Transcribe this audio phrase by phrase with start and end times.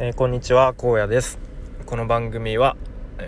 [0.00, 1.40] えー、こんにちは荒野です。
[1.84, 2.76] この番組は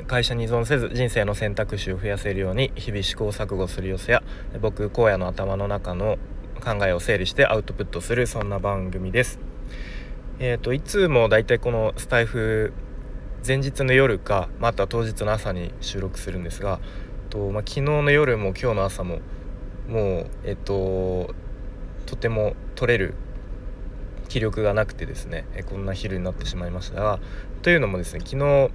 [0.07, 4.23] 会社に依存せず人生の選択肢を増やせるように日々試行錯誤する様子や
[4.61, 6.17] 僕荒野の頭の中の
[6.63, 9.41] 考えを整理してアウトプットするそんな番組です。
[10.39, 12.73] えっ、ー、といつもだいたいこのスタイフ
[13.45, 16.79] 前日の夜かまた当日の朝に収録するんですが
[17.31, 19.19] と、まあ、昨日の夜も今日の朝も
[19.89, 21.35] もうえっ、ー、と
[22.07, 23.15] とても取れる
[24.31, 27.19] 気力がなくてですねえこんな昼になってしまいましたが
[27.63, 28.71] というのもですね昨日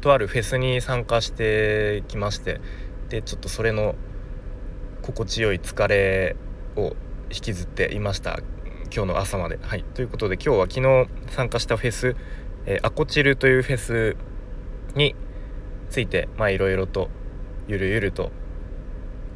[0.00, 2.60] とあるフェスに参加してきまして
[3.08, 3.94] でちょっとそれの
[5.00, 6.36] 心地よい疲れ
[6.76, 6.96] を
[7.30, 8.40] 引きずっていました
[8.94, 9.58] 今日の朝まで。
[9.60, 12.16] はい、ということで今日は昨日参加したフェス、
[12.66, 14.16] えー、アコチルというフェス
[14.94, 15.14] に
[15.90, 17.08] ついていろいろと
[17.66, 18.30] ゆるゆると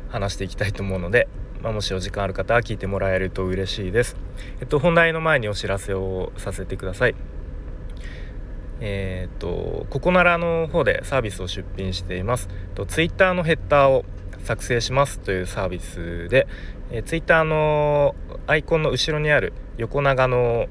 [0.09, 1.29] 話していきたいと思うので
[1.63, 4.17] まあ、もしお時間ある方は聞いてもらえると嬉しいです。
[4.61, 7.17] えっと、本題の前にお知らせをさせてください。
[8.81, 12.49] えー、っと、ココナラの方でサービスを出品しています。
[12.75, 14.05] と、ツイッターのヘッダーを
[14.45, 16.47] 作成しますというサービスで、
[16.91, 18.15] えー、ツイッターの
[18.47, 20.69] アイコンの後ろにある横長の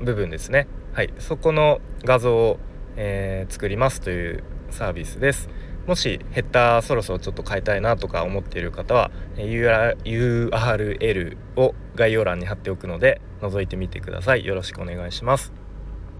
[0.00, 0.66] 部分ですね。
[0.92, 2.58] はい、そこの画像を、
[2.96, 5.48] えー、作りますというサービスです。
[5.86, 14.44] もしヘッダーそろそろちょっと変えたいなとか思っている方は URL を概要欄に貼っておくので覗いてみてください。
[14.44, 15.52] よろしくお願いします。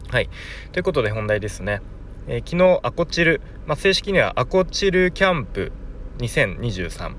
[0.08, 0.30] はい。
[0.72, 1.82] ということで本題ですね、
[2.28, 5.72] えー、昨日アコチル、まあ、正式にはアコチルキャンプ
[6.18, 7.14] 2023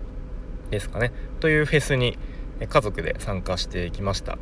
[0.72, 1.12] ですかね。
[1.40, 2.18] というフェスに
[2.68, 4.38] 家族で参加してきました。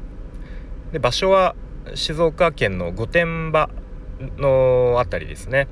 [0.92, 1.56] で場所は
[1.96, 3.70] 静岡県の御殿場
[4.38, 5.68] の辺りですね。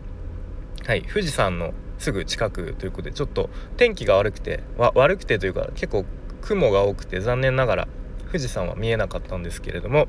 [0.85, 1.03] はい。
[1.03, 6.05] 富士山のすぐ近くということでちょっと天気が悪くて悪くてというか結構
[6.41, 7.87] 雲が多くて残念ながら
[8.27, 10.07] 富士山は見えなかったんですけれども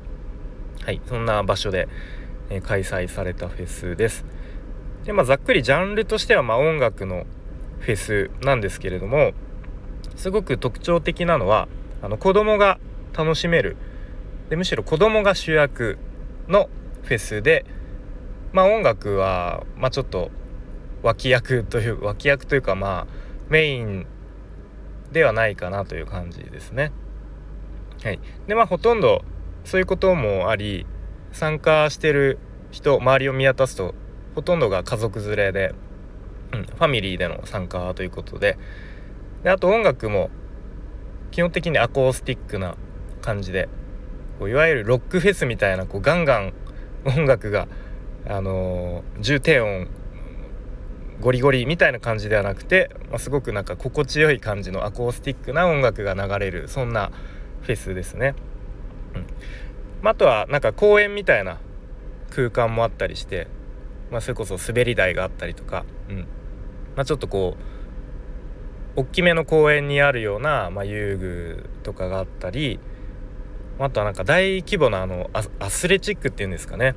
[0.83, 1.87] はいそんな場所で、
[2.49, 4.25] え、開催されたフェスです。
[5.03, 7.25] でまあざっくりジャンルとしてはま音楽の
[7.79, 9.31] フェスなんですけれども
[10.15, 11.67] すごく特徴的なのは
[12.01, 12.79] あの子供が
[13.17, 13.77] 楽しめる。
[14.49, 15.97] でむしろ子供が主役
[16.47, 16.69] の
[17.03, 17.65] フェスで
[18.53, 20.31] まあ音楽はまあちょっと
[21.07, 23.07] 脇役という脇役というかまあ
[23.49, 24.05] メイン
[25.11, 26.91] ではないかなという感じですね。
[28.03, 29.23] はい、でまあほとんど
[29.63, 30.85] そういうこともあり
[31.31, 32.39] 参加してる
[32.71, 33.95] 人周りを見渡すと
[34.35, 35.75] ほとんどが家族連れで、
[36.53, 38.57] うん、ファミリーでの参加ということで
[39.43, 40.29] であと音楽も
[41.31, 42.75] 基本的にアコースティックな
[43.21, 43.69] 感じで
[44.39, 46.53] こういわゆるロックフェスみたいなこうガンガン
[47.05, 47.67] 音楽が、
[48.27, 49.87] あのー、重低音
[51.21, 57.11] ゴリゴリみたいな感じではなくて、まあ、すごくなんか心地よい感じのアコースティックな音楽が流れるそんな
[57.61, 58.35] フェスですね。
[59.15, 59.25] うん。
[60.01, 61.59] まあ、あとはなんか公園みたいな
[62.29, 63.47] 空間もあったりして、
[64.11, 66.17] まあ、それこそ滑り台があったりとか、うん。
[66.95, 67.57] まあ、ちょっとこ
[68.95, 72.79] う大きめの公園にあるような、まあ、遊具とかがあったり
[73.79, 75.29] あとはなんか大規模なあの
[75.59, 76.95] アスレチックっていうんですかね。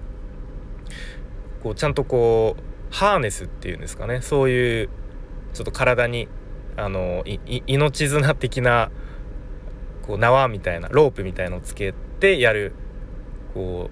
[1.63, 4.89] こうちゃんとこうハーネスっていうんですかねそういう
[5.53, 6.29] ちょっと体に
[6.77, 7.25] あの
[7.67, 8.91] 命綱的な
[10.03, 12.73] こう縄みたいなロープみたいのをつけてやる
[13.55, 13.91] こ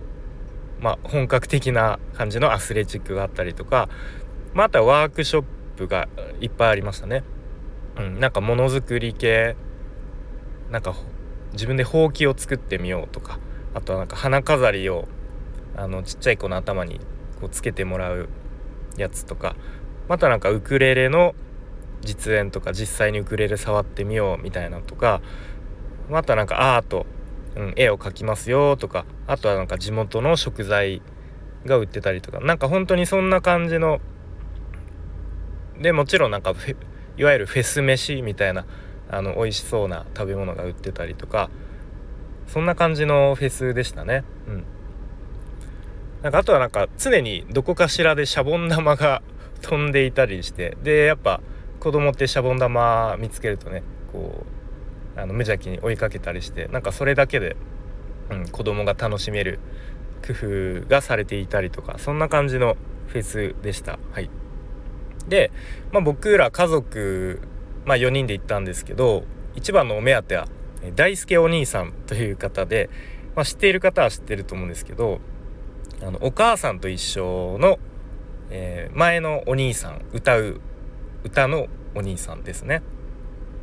[0.81, 3.89] うまあ本格的な感じのアスレチックがあったりとか、
[4.55, 5.45] まあ、あとはワークショッ
[5.77, 6.09] プが
[6.41, 7.25] いっぱいありましたね。
[7.99, 9.57] うん、なんかものづくり系
[10.71, 10.95] なんか
[11.53, 13.41] 自分でほうきを作ってみようとか
[13.75, 15.09] あとはなんか花飾りを
[15.77, 17.01] あのちっちゃい子の頭に
[17.41, 18.29] こうつけてもらう
[19.03, 19.57] やつとか
[20.09, 21.35] またなんかウクレレの
[22.03, 25.21] 実演とか実際にウクレレ触ってみようみたいなとか
[26.09, 27.07] またなんかアート、
[27.57, 31.03] うん、絵を描きますよとかあとはなんか地元の食材
[31.67, 34.01] が売ってたりとかなんか本当にそんな感じの
[35.81, 36.55] でもちろんなんか
[37.17, 38.65] いわゆるフェス飯みたいな
[39.11, 41.51] あの美味しそうな食べ物が売ってたりとか
[42.47, 44.65] そんな感じのフェスでしたねうん。
[46.23, 49.23] なんかあとはなんか常にどこかしらでシャボン玉が
[49.63, 51.41] 飛んでいたりしてでやっぱ
[51.81, 53.83] 子供ってシャボン玉見つけるとね
[54.13, 54.45] こ
[55.17, 57.57] うあの無邪気に追いかけたりしてなんかそれだけで、
[58.31, 59.61] うん、子供が楽しめる
[60.27, 60.33] 工
[60.83, 62.77] 夫がされていたりとかそんな感じの
[63.07, 63.99] フェスでした。
[64.13, 64.29] はい、
[65.29, 65.51] で、
[65.93, 67.41] まあ、僕ら家族、
[67.85, 69.25] まあ、4人で行ったんですけど
[69.55, 70.47] 一番のお目当ては
[70.95, 72.91] 大輔お兄さんという方で、
[73.35, 75.21] まあ、知っている方は知ってると思うんですけど
[76.03, 77.79] あのお母さんと一緒の、
[78.51, 80.61] えー、前のお兄さん歌う
[81.25, 82.83] 歌のお兄さんですね。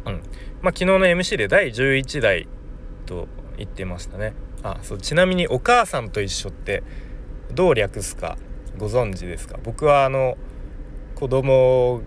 [0.06, 0.14] うん。
[0.14, 0.22] まあ、
[0.68, 2.48] 昨日の MC で第11代
[3.06, 3.28] と
[3.58, 4.34] 言ってましたね。
[4.64, 6.84] あそうちなみに「お母さんと一緒」って
[7.54, 8.38] どう略すか
[8.78, 9.58] ご存知ですか？
[9.64, 10.38] 僕はあの
[11.16, 12.02] 子供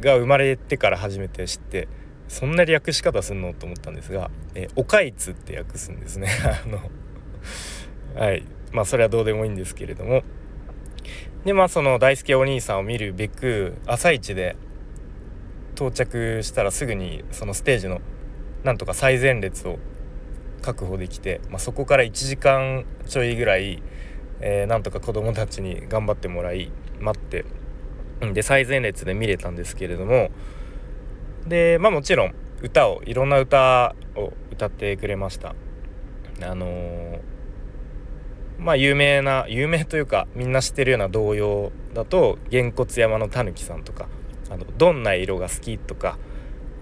[0.00, 1.88] が生まれてから初めて知って
[2.28, 3.54] そんな略し方すんの？
[3.54, 6.28] と思ったんですが「えおかいつ」って訳すんですね。
[6.44, 6.80] あの
[8.20, 8.44] はい。
[8.72, 10.22] まあそれはどうでもいいんですけれども。
[11.44, 14.56] でまあその大輔お兄さんを見るべく朝一で
[15.74, 18.00] 到着したらすぐにそのステージの
[18.64, 19.78] なんとか最前列を
[20.60, 23.82] 確保できて、まあ、そこから1時間ちょいぐらい、
[24.40, 26.70] えー、なんとか子どもたちに頑張ってもらい
[27.00, 27.46] 待って
[28.34, 30.30] で最前列で見れたんですけれども
[31.46, 35.54] でまあもちろん歌をいろんな歌を歌ってくれました。
[36.42, 37.20] あのー、
[38.60, 44.06] まあ有名な有名というかみんな知ってるような童謡だと「げんこつ山のたぬきさん」とか
[44.50, 46.18] 「あのどんな色が好き?」とか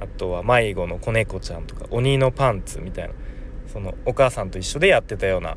[0.01, 3.15] あとは迷子の子猫ちゃんとか鬼のパンツみたいな
[3.67, 5.57] そのお母さんと一緒でやってたような、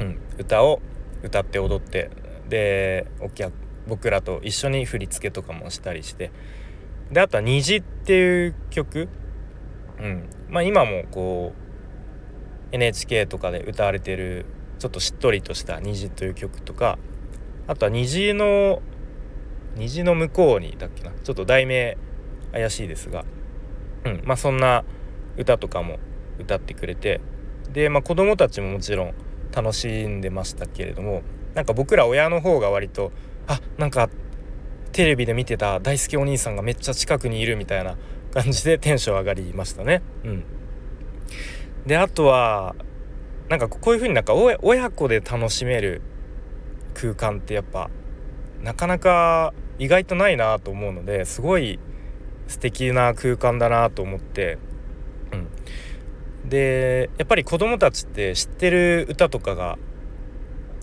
[0.00, 0.80] うん、歌を
[1.22, 2.10] 歌って踊って
[2.48, 3.52] でお客
[3.86, 6.30] 僕らと一緒に振り付けとかもしたりして
[7.12, 9.08] であとは「虹」っていう曲、
[10.00, 14.46] うんまあ、今もこう NHK とかで歌われてる
[14.78, 16.98] ちょっとしっとりとした「虹」という曲とか
[17.66, 18.82] あとは虹の
[19.76, 21.10] 虹の向こうにだっけな。
[21.10, 21.96] ちょっと題名
[22.52, 23.24] 怪しいですが、
[24.04, 24.22] うん。
[24.24, 24.84] まあ、そんな
[25.36, 25.98] 歌とかも
[26.38, 27.20] 歌ってくれて。
[27.72, 29.14] で、まあ、子供たちももちろん
[29.54, 31.22] 楽しんでましたけれども
[31.54, 33.12] なんか僕ら親の方が割と
[33.46, 34.10] あなんか
[34.92, 37.96] テレビで見てた大好きお兄さんがめっちゃ近くにいるみたいな
[38.32, 40.02] 感じでテンション上がりましたね。
[40.24, 40.44] うん、
[41.86, 42.74] であとは
[43.48, 46.00] なんかこういう風になんか親子で楽しめる
[46.94, 47.90] 空間ってやっぱ
[48.62, 51.78] なかなか意外とないなと思うのですごい
[52.46, 54.58] 素敵な空間だなと思って、
[55.32, 59.78] うん、でやっぱり子供たちって知ってる歌とかが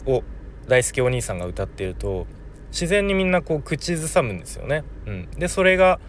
[0.06, 0.24] を
[0.68, 2.28] 大好きお兄さんが歌ってると
[2.72, 4.84] 自然にみんなこう口ずさむんですよね。
[5.06, 6.00] うん、でそれが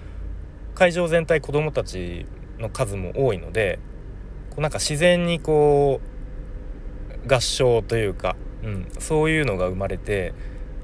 [0.74, 2.26] 会場全体子供たち
[2.58, 3.78] の数も多いので
[4.50, 6.11] こうなんか自然にこう
[7.26, 10.34] 合唱というか、うん、そういうのが生まれて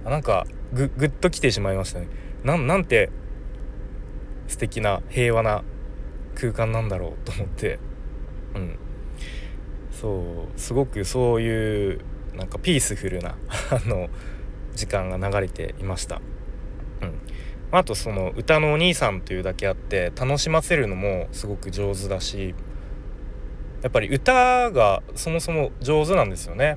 [0.04, 2.08] なんかぐぐっと来てしまいましたね。
[2.44, 3.10] なんて
[4.46, 5.62] 素敵な平和な
[6.34, 7.78] 空間なんだろうと思って、
[8.54, 8.78] うん、
[9.90, 12.00] そうすごくそういう
[12.34, 13.36] なんかピースフルな
[13.70, 14.08] あの
[14.74, 16.20] 時間が流れていました。
[17.02, 17.14] うん
[17.70, 22.54] あとその歌のお兄さんというだけあって楽しませるのもすごく上手だし
[23.82, 26.76] やっぱり歌がそもそも上手なんですよね。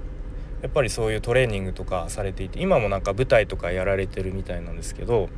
[0.62, 5.30] やっぱりそういうトレーニングとかされていて今もなんか舞台とかやられてるみたいなんですけど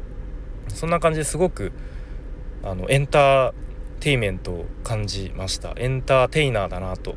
[0.68, 1.72] そんな感じですごく
[2.62, 3.54] あのエンター
[4.02, 5.74] テイメントを感じました。
[5.78, 7.16] エンターテイナーだなと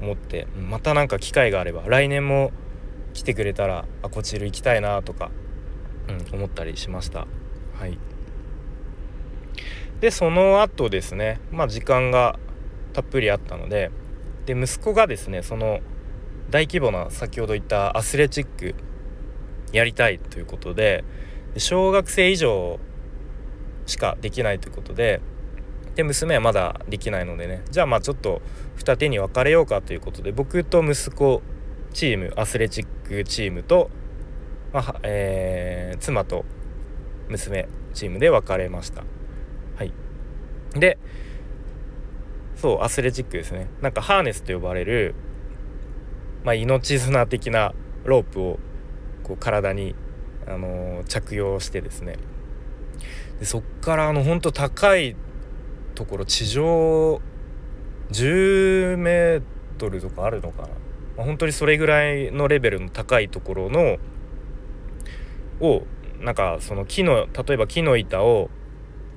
[0.00, 2.50] 思ってまた何か機会があれば来年も
[3.14, 5.30] 来てくれたらあこちら行きたいなとか、
[6.08, 7.26] うん、思ったりしました。
[7.78, 7.96] はい。
[10.00, 11.40] でその後ですね。
[11.52, 12.38] まあ時間が
[12.96, 13.90] たっぷりあったので
[14.46, 15.80] で息子がですねその
[16.48, 18.74] 大規模な先ほど言ったアスレチック
[19.70, 21.04] やりたいということで
[21.58, 22.80] 小学生以上
[23.84, 25.20] しかできないということで
[25.94, 28.40] で娘はまだできないのでねじゃあまあちょっと
[28.76, 31.42] 二手に分かれようかということで僕と息子
[31.92, 33.90] チームアスレチックチームと、
[34.72, 36.46] まあえー、妻と
[37.28, 39.04] 娘チームで分かれました。
[39.76, 39.92] はい。
[40.74, 40.98] で
[42.56, 43.68] そうアスレチックですね。
[43.80, 45.14] なんかハーネスと呼ばれる
[46.46, 48.60] まあ、命綱的なロープを
[49.24, 49.96] こう体に、
[50.46, 52.18] あのー、着用してですね。
[53.40, 55.16] でそっからあの本当高い
[55.96, 57.20] ところ地上
[58.12, 59.42] 10メー
[59.76, 60.74] トルとかあるのかな、ま
[61.24, 63.96] あ、本当にそれぐらいのレベルの高いところの
[65.60, 65.82] を
[66.20, 68.50] なんかその木の例えば木の板を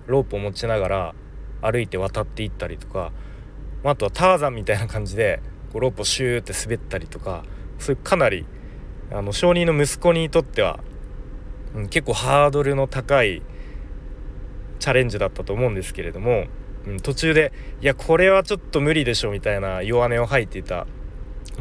[0.08, 1.16] ロープを持ちながら
[1.62, 3.12] 歩いて渡っていったりとか、
[3.84, 7.44] あ、あとはターザンみたいな感じでこうロープをシューって滑ったりとか
[7.78, 8.46] そういうかなり
[9.12, 10.80] あの証人の息子にとっては、
[11.76, 13.42] うん、結構ハードルの高い
[14.80, 16.46] チャレンジだったと思うんですけれども、
[16.88, 20.88] うん、途中でいやこれはちょっと無理でしょみたいな弱音を吐いていた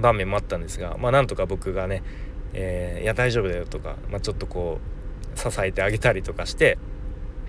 [0.01, 2.03] 場面もあったんですがまあなんとか僕がね、
[2.53, 4.79] えー、いや大丈夫だよとか、まあ、ちょっとこ
[5.35, 6.79] う支えてあげたりとかして、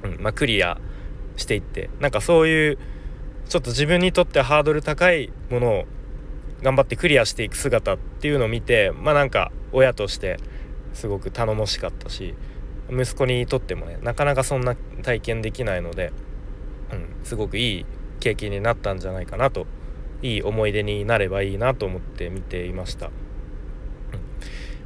[0.04, 0.80] うんまあ、クリア
[1.38, 2.78] していってなんかそういう
[3.50, 5.86] ちょっと自分にとってハードル高いものを
[6.62, 10.38] 頑張ってクリアしていく姿っていうのを見てまあなんか親として
[10.94, 12.36] すごく頼もしかったし
[12.92, 16.14] 息子にとってもねなかなかそんな体験できないので、
[16.92, 17.86] うん、すごくいい
[18.20, 19.66] 経験になったんじゃないかなと
[20.22, 23.10] いい思い出になればいいなと思って見ていました。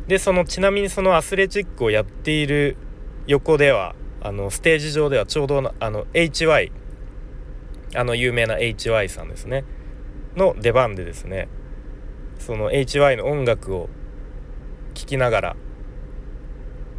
[0.08, 2.77] でそのちなみにそのアスレチックをやっている
[3.25, 6.72] 横ではあのステージ上ではちょうどあの HY
[7.96, 9.66] あの有名な HY さんですね。
[10.36, 11.48] の出番でですね
[12.40, 13.90] その HY の音楽を
[14.94, 15.56] 聴きながら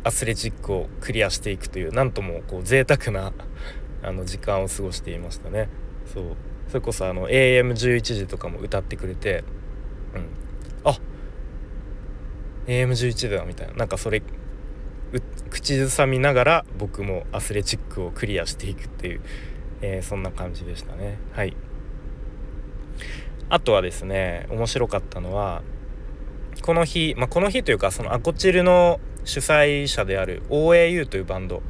[0.04, 3.32] アスレチックをクリアしていくというなんともこう贅沢な
[4.02, 5.68] あの時間を過ごしていましたね。
[6.12, 6.24] そう。
[6.68, 9.44] それこそあの AM11 時とかも歌ってくれて
[10.14, 10.26] うん。
[10.84, 10.98] あ
[12.66, 13.74] AM11 だみたいな。
[13.74, 14.22] なんかそれ
[15.50, 19.20] 口ずさみながら僕もアスレチックをクリアしていくっていう、
[19.86, 21.18] えー、そんな感じでしたね。
[21.32, 21.54] はい。
[23.50, 25.62] あとはですね面白かったのは
[26.62, 31.62] この日、まあ、この日というかそのアコチルの主催者である OAU というバンド。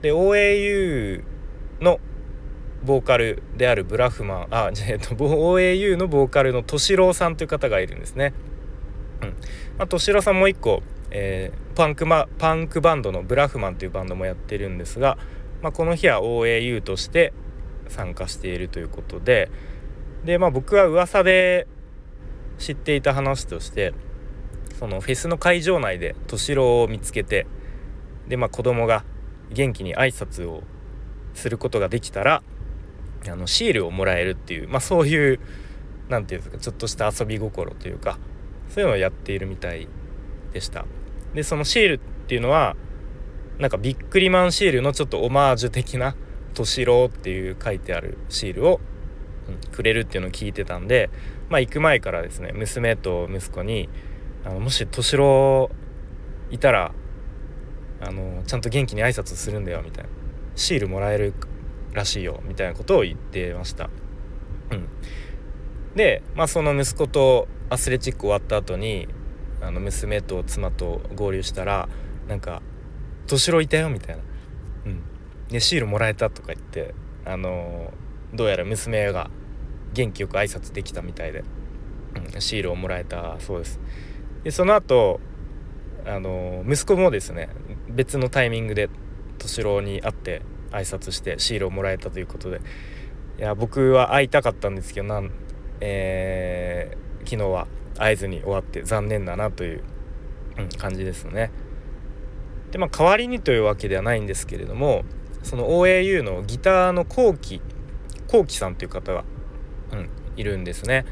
[0.00, 1.22] で OAU
[1.80, 2.00] の
[2.82, 8.32] ボーカルであるブラフマンあえっと OAU のボーカルの敏郎さんという方がいるんですね。
[9.20, 9.28] うん。
[9.28, 9.34] ま
[9.80, 15.18] あ、敏郎さんもう一個、えー、パンクマパンクバンドのブラフマンというバンドもやってるんですが、
[15.64, 17.32] まあ、この日は OAU として
[17.88, 19.50] 参加しているということで
[20.22, 21.66] で、まあ、僕は噂で
[22.58, 23.94] 知っていた話として
[24.78, 27.46] そのフェスの会場内で敏郎を見つけて
[28.28, 29.04] で、まあ、子供が
[29.54, 30.64] 元気に挨拶を
[31.32, 32.42] することができたら
[33.26, 35.40] あのシールをもらえるっていう、まあ、そういう
[36.10, 38.18] 何て言うんですかちょっとした遊び心というか
[38.68, 39.88] そういうのをやっているみたい
[40.52, 40.84] でした。
[41.32, 42.76] でそのシールっていうのは
[43.58, 46.16] なんかビックリマンシールのちょっとオマージュ的な
[46.54, 48.80] 「敏郎」っていう書いてあるシールを、
[49.48, 51.10] うん、くれるっていうのを聞いてたんで
[51.48, 53.88] まあ行く前からですね娘と息子に
[54.44, 55.70] あのもし敏郎
[56.50, 56.92] いたら
[58.00, 60.10] あのちゃんと元気に挨拶するんだよみたいな
[60.56, 61.34] シールもらえる
[61.92, 63.88] らしいよみたいなことを言ってました。
[64.70, 64.88] うん、
[65.94, 69.08] で、まあ、その息子とアスレチック終わった後に
[69.60, 71.88] あの娘と妻と合流したら
[72.28, 72.62] なんか
[73.26, 74.22] 「敏郎いたよ」みたいな
[74.86, 75.02] 「うん
[75.48, 77.92] でシールもらえた」とか言ってあの
[78.32, 79.30] どうやら娘が
[79.92, 81.44] 元気よく挨拶できたみたいで、
[82.34, 83.80] うん、シールをもらえたそうです。
[84.42, 85.20] でその後
[86.06, 87.48] あの息子もですね
[87.88, 88.90] 別のタイミングで
[89.38, 92.60] 敏郎に会って挨拶してシールをもらえたということで
[93.38, 95.30] いや僕は会いたかったんですけどなん、
[95.80, 97.66] えー、昨日は
[97.96, 99.84] 会えずに終わって残念だなという、
[100.58, 101.50] うん、感じですね。
[102.74, 105.04] でまあ代わりにというわけではないんですけれども
[105.44, 107.62] その OAU のギターのコウキ
[108.26, 109.24] コウキさんという方が、
[109.92, 111.04] うん、いるんですね。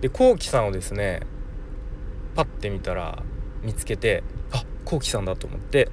[0.00, 1.20] でコウキさんをですね
[2.34, 3.22] パッて見たら
[3.62, 5.90] 見つけてあコウキさんだと思って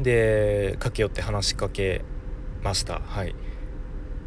[0.00, 2.02] で駆け寄って話しかけ
[2.62, 3.34] ましたはい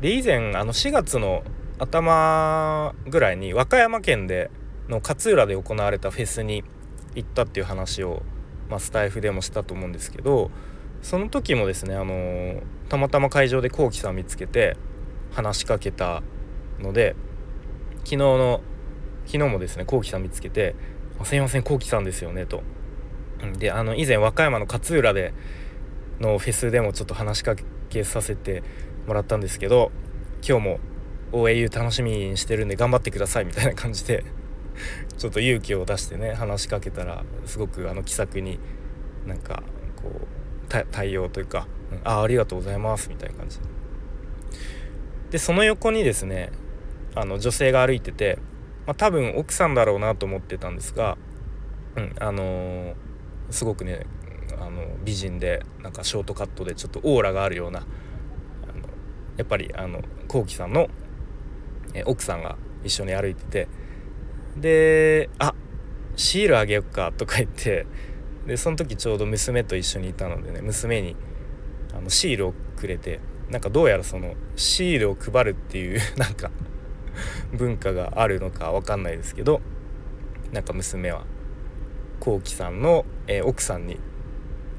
[0.02, 1.44] で以前あの4月の
[1.80, 4.52] 頭ぐらいに和歌山県で
[4.88, 6.64] の勝浦で行われたフェスに
[7.16, 8.22] 行ったっていう話を、
[8.70, 10.52] まあ、スタイフでもしたと思うんですけど
[11.02, 14.78] その時もですねあのたまたま会場でこうきさん見つけて
[15.32, 16.24] 話しかけた
[16.80, 17.16] ので
[18.00, 18.62] 昨日の
[19.26, 20.76] 昨日もですねこうきさん見つけて
[21.24, 22.64] 「すいませんこうきさんですよね」と。
[23.60, 25.34] であの以前和歌山の勝浦で
[26.20, 27.56] のフェスでもちょっと話しか
[27.90, 28.64] けさせて
[29.06, 29.92] もらったんですけど
[30.48, 30.80] 今日も
[31.32, 34.24] OAU 楽しみにしてるんで頑張ってくださいみたいな感じで
[35.18, 38.60] ちょっと勇気を出してね話しかけたらすごくあの気さくに
[39.26, 39.64] なんか
[39.96, 41.68] こう対応というか
[42.04, 43.60] 「ああありがとうございます」みたいな感じ。
[45.32, 46.52] でその横にですね
[47.16, 48.40] あの女性が歩いてて、
[48.86, 51.18] まあ、多分奥さんだろうなと思ってたんですが、
[51.96, 52.94] うん、あのー
[53.50, 54.06] すごくね
[54.60, 57.88] あの美人でなんかショートカットでちょっとオーラがあるようなあの
[59.38, 60.88] やっぱりあのこうきさんの
[61.94, 63.68] え奥さんが一緒に歩いてて
[64.60, 65.54] で「あ
[66.16, 67.86] シールあげよっか」とか言って
[68.46, 71.16] でその時ちょうど娘と一緒にいたのでね娘に
[71.94, 76.52] あのシールをくれてなんかどうやらそのシールを配るっていう なんか
[77.54, 79.62] 文化があるのか分かんないですけど
[80.52, 81.26] なんか娘は
[82.20, 84.00] こうきさんの、えー、奥さんに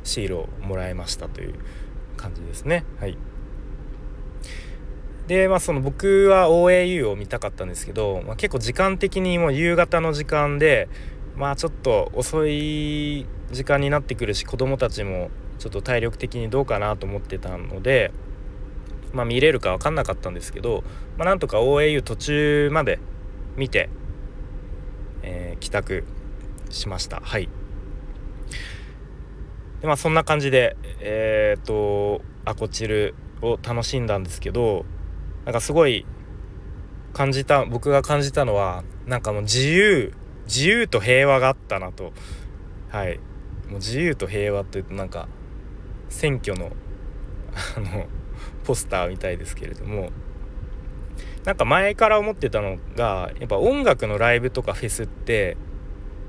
[0.05, 1.55] シールをもらいましたという
[2.17, 2.85] 感じですね。
[2.99, 3.17] はい。
[5.29, 10.89] でまあその僕は OAU を見たかったんですけど、まあ、結構時間的にもう夕方の時間で
[11.37, 18.11] まあちょっと遅い時間になってくるし子供たちもちょっと体力的にどうかなと思ってたので
[19.13, 20.83] まあ見れるか分かんなかったんですけど、
[21.19, 22.99] まあ、なんとか OAU 途中まで
[23.55, 23.91] 見て、
[25.23, 26.05] えー、帰宅
[26.71, 27.21] しました。
[27.21, 27.51] はい。
[29.83, 34.87] でまあそんな感じでえっ、とアコチルを楽しんだんですけど
[35.49, 36.05] なんかすごい
[37.15, 40.13] 感じた僕が感じたのはなんかもう自由
[40.45, 42.13] 自由と平和があったなと
[42.91, 43.17] はい
[43.67, 45.27] もう自由と平和ってなんか
[46.11, 46.71] 選挙の
[47.77, 48.05] あの
[48.65, 50.11] ポスターみたいですけれども
[51.47, 55.57] なんか前から思ってたのがやっぱ音楽のライブとかフェスって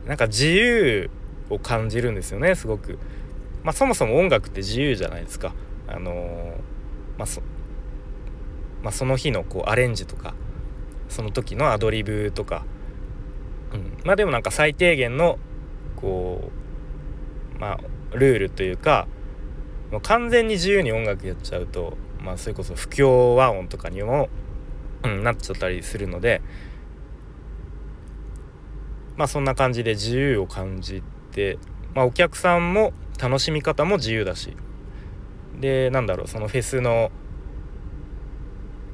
[0.06, 1.10] なんか自由
[1.50, 2.98] を感じるんですよねすごく。
[3.64, 5.54] まあ、そもそも音楽って自由じゃないですか。
[5.88, 6.56] あのー、
[7.18, 7.59] まあ
[8.84, 10.34] まあ、その日のこうアレンジとか
[11.10, 12.66] その時のアドリブとか、
[13.74, 15.38] うん、まあでもなんか最低限の
[15.96, 16.52] こ
[17.56, 17.80] うまあ
[18.16, 19.08] ルールというか
[19.92, 24.30] もう完全に自由に音楽やっちゃうとまあそれこそ不協和音とかにも、
[25.04, 26.42] うん、なっちゃったりするので
[29.18, 31.58] まあそんな感じで自由を感じて、
[31.94, 34.56] まあ、お客さんも楽しみ方も自由だし。
[35.60, 37.12] でなんだろうそのフェスの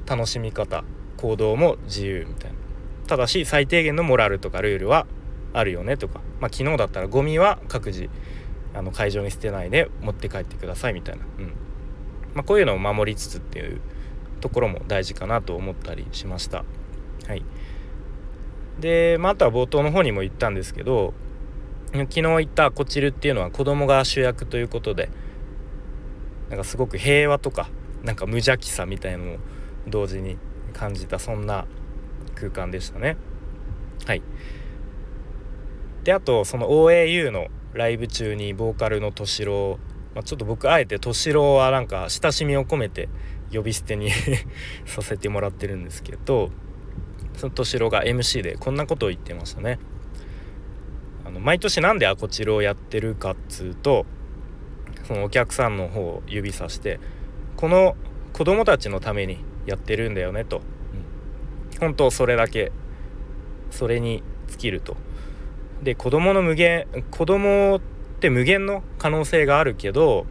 [0.06, 0.84] 楽しみ方
[1.16, 2.56] 行動も自由みたいな。
[3.06, 5.06] ただし最低限のモラルとかルールは
[5.52, 8.10] あるよねとか、まあ、昨日だったらゴミは各自
[8.74, 11.46] あの会場に捨てないで持って帰ってくださいみたいな、うん。
[12.34, 13.80] まあ、こういうのを守りつつっていう
[14.40, 16.64] ところも大事かなと思ったりしました。
[17.26, 17.42] はい。
[18.80, 21.14] で、まあ、あとは冒頭の方にも言ったんですけど
[21.92, 25.08] 昨日言ったこちるっていうのは子供が主役ということで
[26.50, 27.68] なんかすごく平和とか
[28.04, 29.36] なんか無邪気さみたいのも
[29.86, 30.38] 同時に
[30.72, 31.66] 感じたそんな
[32.34, 33.16] 空間でしたね。
[34.06, 34.22] はい。
[36.04, 39.78] であとその OAU のライブ中にボーカルの敏郎、
[40.14, 43.08] まあ、ちょっと僕あえて敏郎はなんか親しみを込めて
[43.52, 44.10] 呼び捨てに
[44.86, 46.50] させてもらってるんですけど
[47.34, 49.78] その敏郎が MC でこんなことを言ってましたね。
[51.24, 54.06] あの毎年なんでアコチルをやってるかっつうと
[55.04, 57.00] そのお客さんの方を指さして
[57.56, 57.96] この
[58.32, 60.62] 子供たちのためにやってるんだよねと、
[61.72, 62.72] うん、本当それだけ。
[63.70, 64.96] それに尽きると。
[65.82, 67.80] で子供の無限子供っ
[68.20, 70.24] て無限の可能性があるけど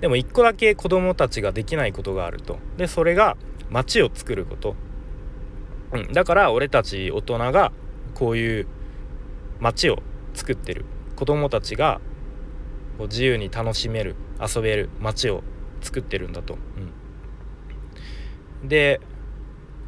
[0.00, 2.58] でも一個だけ子供たちができないことがあると。
[2.76, 3.36] でそれが
[3.70, 4.76] 街を作ること、
[5.92, 7.72] うん、だから俺たち大人が
[8.14, 8.66] こういう
[9.58, 10.02] 街を
[10.34, 10.84] 作ってる。
[11.16, 12.00] 子供たちが
[13.00, 15.42] 自由に楽しめる遊べる街を
[15.80, 16.54] 作ってるんだと。
[16.54, 16.60] うん、
[18.64, 19.00] で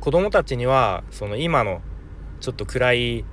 [0.00, 1.80] 子供たちにはその今の
[2.40, 3.24] ちょっと暗い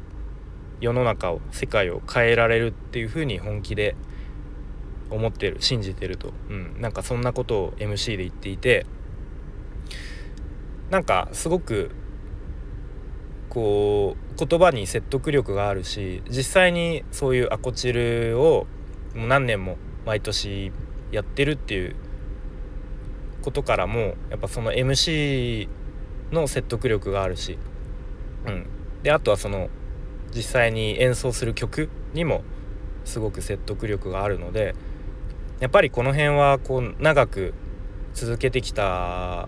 [0.81, 3.95] 世の中を世界を変えられるっていうふうに本気で
[5.09, 8.85] 思ってる信じてると、うん、なんかそんなことを MC で言っていて。
[10.89, 11.91] なんかすごく
[13.49, 18.67] こう言葉に説得力があるし実際にそういうアコチルを
[19.15, 20.71] もう何年も毎年
[21.11, 21.95] やってるっていう
[23.45, 25.67] ことからもやっぱその MC
[26.31, 27.59] の説得力があるし、
[28.47, 28.65] うん、
[29.03, 29.69] であとはその
[30.33, 32.43] 実際に演奏する曲にも
[33.05, 34.73] すごく説得力があるので
[35.59, 37.53] やっぱりこの辺はこう長く
[38.15, 39.47] 続けてきた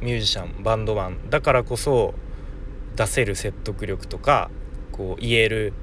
[0.00, 2.14] ミュージシャンバンドマンだからこそ
[2.96, 4.50] 出せる説得力とか
[4.90, 5.74] こう言える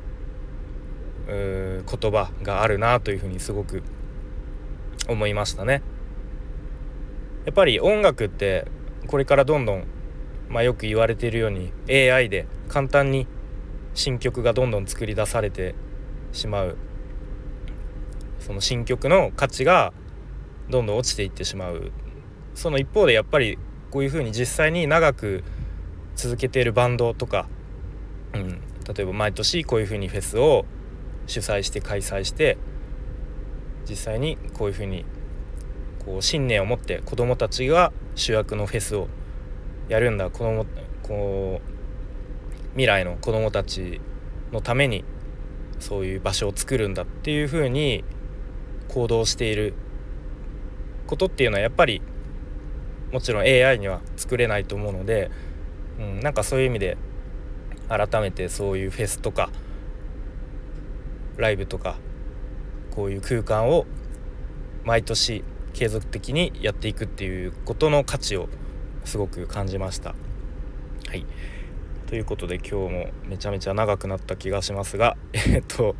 [1.27, 3.83] 言葉があるなというふうにすごく
[5.07, 5.83] 思いましたね。
[7.45, 8.67] やっぱり音楽って
[9.07, 9.83] これからどんどん、
[10.49, 13.27] まあ、よく言われているように AI で簡単に
[13.93, 15.75] 新曲がどんどん作り出されて
[16.31, 16.77] しまう。
[18.39, 19.93] その新曲の価値が
[20.69, 21.91] どんどん落ちていってしまう。
[22.53, 23.57] その一方でやっぱり
[23.89, 25.43] こういうふうに実際に長く
[26.15, 27.47] 続けているバンドとか、
[28.33, 30.65] うん、例えば毎年こういうふうにフェスを
[31.27, 32.57] 主催して開催して
[33.89, 35.05] 実際にこういうふうに
[36.05, 39.07] こう信念を持って子どもたちが主役のフェスを
[39.87, 40.29] やるんだ。
[40.29, 40.65] 子供
[41.03, 41.71] こう
[42.71, 44.01] 未来の子どもたち
[44.51, 45.03] のために
[45.79, 48.03] そういう場所を作るんだっていうふうに
[48.87, 49.73] 行動している
[51.07, 52.01] ことっていうのはやっぱり
[53.11, 55.29] もちろん AI には作れないと思うので、
[55.99, 56.97] うん、なんかそういう意味で
[57.89, 59.49] 改めてそういうフェスとか
[61.37, 61.97] ライブとか
[62.91, 63.85] こういう空間を
[64.85, 68.49] 毎年継続的にやっていくっていうことの価値を
[69.05, 70.15] すごく感じました。
[71.07, 71.25] はい
[72.07, 75.95] ということで今日もめちゃめちゃ長くなった気がしますが えっと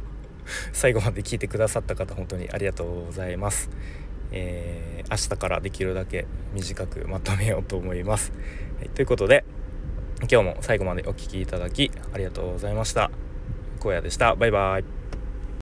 [0.73, 3.69] 最後まで聞いてくださった方本当にありがとうございます。
[4.34, 8.31] えー、明日からできるだけ短くまとめようと思います。
[8.79, 9.43] はい、ということで
[10.29, 13.12] 今日も最後までお聴きいただきありがとうございました。
[13.81, 14.36] 荒野でした。
[14.36, 15.01] バイバイ。